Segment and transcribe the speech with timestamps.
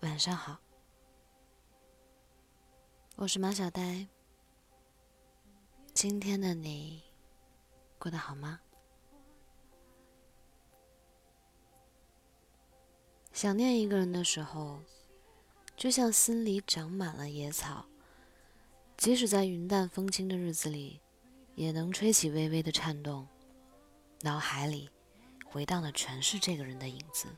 [0.00, 0.58] 晚上好，
[3.14, 4.06] 我是马小呆。
[5.94, 7.02] 今天的你
[7.98, 8.60] 过得好吗？
[13.32, 14.82] 想念一个人的时候，
[15.74, 17.86] 就像心里长满了野草，
[18.98, 21.00] 即使在云淡风轻的日子里，
[21.54, 23.26] 也能吹起微微的颤动，
[24.20, 24.90] 脑海里
[25.46, 27.28] 回荡的全是这个人的影子。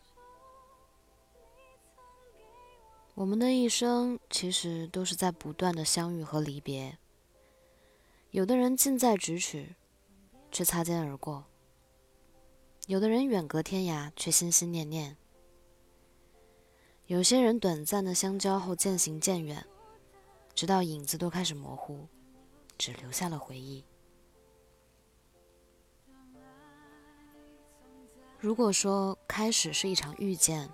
[3.18, 6.98] 我们的一生其实都是在不断的相遇和离别。
[8.30, 9.74] 有的人近在咫尺，
[10.52, 11.42] 却擦肩而过；
[12.86, 15.16] 有的人远隔天涯，却心心念念。
[17.08, 19.66] 有些人短暂的相交后渐行渐远，
[20.54, 22.06] 直到影子都开始模糊，
[22.78, 23.84] 只留下了回忆。
[28.38, 30.70] 如果说开始是一场遇见，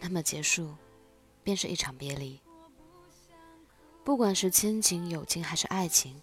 [0.00, 0.74] 那么结束。
[1.42, 2.40] 便是一场别离，
[4.04, 6.20] 不管是亲情、友情还是爱情，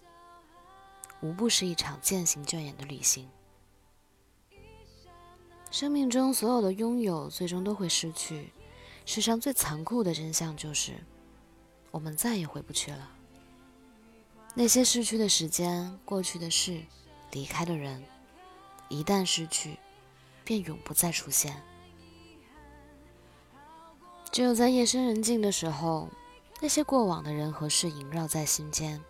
[1.20, 3.28] 无不是一场渐行渐远的旅行。
[5.70, 8.52] 生命中所有的拥有，最终都会失去。
[9.06, 10.94] 世上最残酷的真相就是，
[11.90, 13.10] 我们再也回不去了。
[14.54, 16.82] 那些逝去的时间、过去的事、
[17.30, 18.02] 离开的人，
[18.88, 19.76] 一旦失去，
[20.44, 21.62] 便永不再出现。
[24.32, 26.08] 只有在夜深人静的时候，
[26.60, 29.02] 那些过往的人和事萦绕在心间，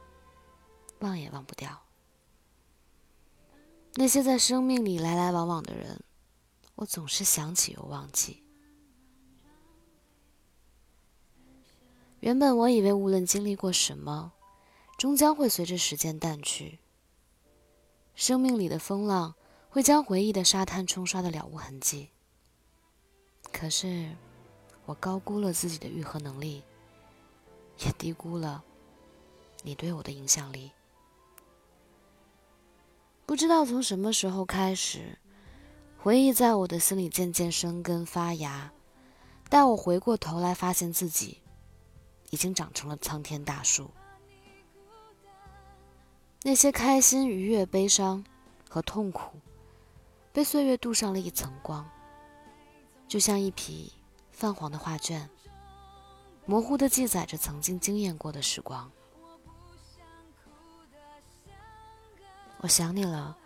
[1.01, 1.83] 忘也忘不掉。
[3.95, 6.03] 那些在生命里来来往往的人，
[6.77, 8.43] 我总是想起又忘记。
[12.21, 14.33] 原本我以为，无论经历过什么，
[14.97, 16.79] 终将会随着时间淡去。
[18.15, 19.35] 生命里的风浪
[19.69, 22.09] 会将回忆的沙滩冲刷的了无痕迹。
[23.53, 24.17] 可是。
[24.91, 26.65] 我高估了自己的愈合能力，
[27.79, 28.65] 也低估了
[29.63, 30.73] 你对我的影响力。
[33.25, 35.17] 不知道从什么时候开始，
[35.97, 38.73] 回忆在我的心里渐渐生根发芽。
[39.49, 41.41] 待我回过头来，发现自己
[42.31, 43.93] 已经长成了苍天大树。
[46.43, 48.25] 那些开心、愉悦、悲伤
[48.69, 49.39] 和痛苦，
[50.33, 51.89] 被岁月镀上了一层光，
[53.07, 53.93] 就像一匹。
[54.41, 55.29] 泛黄的画卷，
[56.47, 58.91] 模糊的记载着曾经惊艳过的时光。
[62.63, 63.37] 我想你了，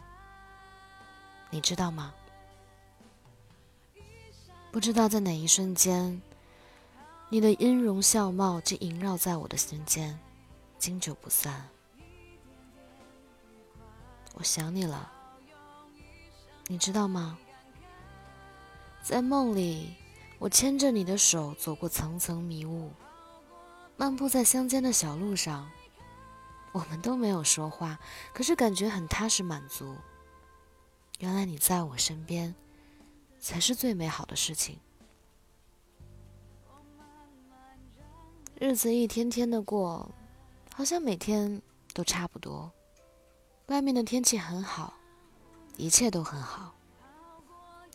[1.51, 2.15] 你知道吗？
[4.71, 6.23] 不知道在哪一瞬间，
[7.29, 10.17] 你的音容笑貌竟萦绕在我的心间，
[10.79, 11.69] 经久不散。
[14.35, 15.11] 我想你了，
[16.69, 17.37] 你知道吗？
[19.03, 19.93] 在梦里。
[20.39, 22.91] 我牵着你的手走过层层迷雾，
[23.97, 25.71] 漫步在乡间的小路上。
[26.73, 27.99] 我们都没有说话，
[28.35, 29.97] 可是感觉很踏实满足。
[31.21, 32.55] 原来你在我身边，
[33.39, 34.79] 才是最美好的事情。
[38.59, 40.11] 日子一天天的过，
[40.75, 41.63] 好像每天
[41.93, 42.71] 都差不多。
[43.67, 44.95] 外面的天气很好，
[45.77, 46.75] 一切都很好。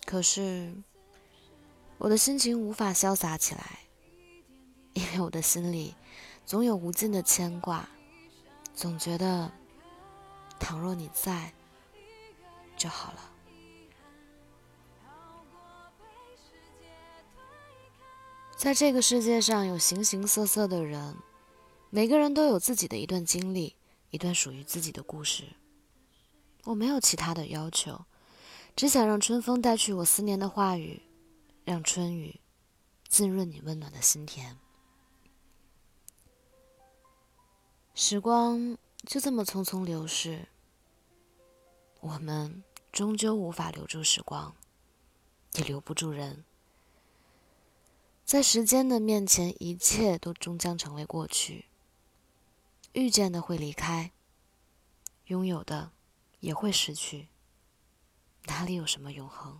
[0.06, 0.74] 可是。
[2.00, 3.80] 我的心情无法潇洒起来，
[4.94, 5.94] 因为我的心里
[6.46, 7.88] 总有无尽的牵挂，
[8.74, 9.52] 总觉得
[10.58, 11.54] 倘若你在
[12.78, 13.20] 就好了。
[18.56, 21.18] 在这个世界上有形形色色的人，
[21.90, 23.76] 每个人都有自己的一段经历，
[24.10, 25.44] 一段属于自己的故事。
[26.64, 28.06] 我没有其他的要求，
[28.74, 31.02] 只想让春风带去我思念的话语。
[31.64, 32.40] 让春雨
[33.08, 34.58] 滋润你温暖的心田。
[37.94, 40.48] 时光就这么匆匆流逝，
[42.00, 44.56] 我们终究无法留住时光，
[45.54, 46.46] 也留不住人。
[48.24, 51.66] 在时间的面前，一切都终将成为过去。
[52.94, 54.12] 遇见的会离开，
[55.26, 55.92] 拥有的
[56.40, 57.28] 也会失去。
[58.46, 59.60] 哪里有什么永恒？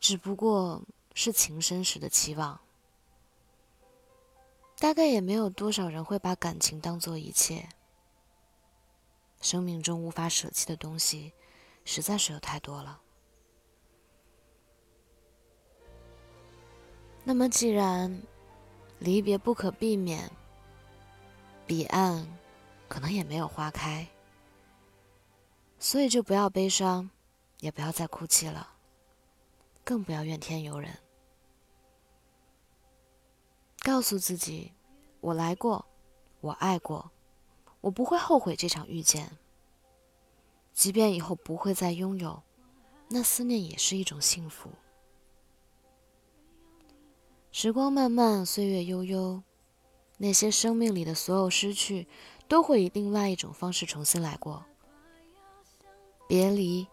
[0.00, 0.82] 只不过
[1.14, 2.58] 是情深时的期望，
[4.78, 7.68] 大概也没有多少人会把感情当做一切。
[9.42, 11.32] 生命中无法舍弃的东西，
[11.84, 13.00] 实在是有太多了。
[17.22, 18.22] 那么，既然
[18.98, 20.30] 离别不可避免，
[21.66, 22.26] 彼岸
[22.88, 24.08] 可能也没有花开，
[25.78, 27.10] 所以就不要悲伤，
[27.60, 28.79] 也不要再哭泣了。
[29.90, 30.96] 更不要怨天尤人。
[33.80, 34.72] 告诉自己，
[35.20, 35.84] 我来过，
[36.40, 37.10] 我爱过，
[37.80, 39.36] 我不会后悔这场遇见。
[40.72, 42.40] 即便以后不会再拥有，
[43.08, 44.70] 那思念也是一种幸福。
[47.50, 49.42] 时光漫漫，岁月悠悠，
[50.18, 52.06] 那些生命里的所有失去，
[52.46, 54.64] 都会以另外一种方式重新来过。
[56.28, 56.86] 别离，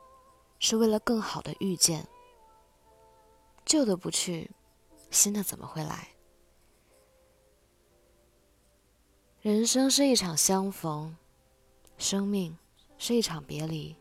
[0.58, 2.08] 是为了更好的遇见。
[3.68, 4.50] 旧的不去，
[5.12, 6.08] 新的怎么会来？
[9.44, 11.16] 人生是一场相逢，
[12.00, 12.58] 生命。
[13.00, 13.96] 是一场别离，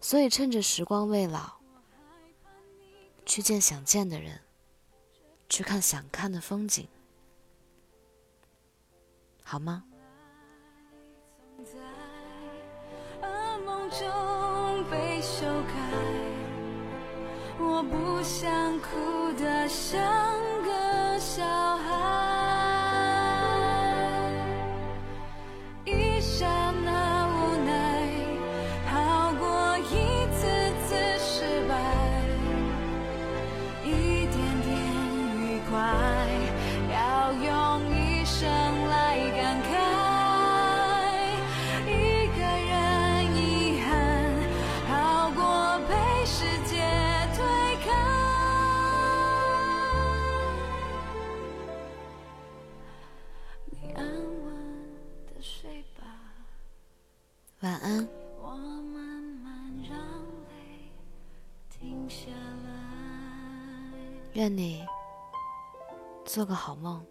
[0.00, 1.60] 所以趁着时光未老，
[3.24, 4.40] 去见想见的人，
[5.48, 6.88] 去看想看的风景，
[9.44, 9.84] 好吗？
[17.60, 20.00] 我不想哭得像
[20.62, 21.44] 个小
[21.78, 22.37] 孩。
[64.38, 64.86] 愿你
[66.24, 67.04] 做个好梦。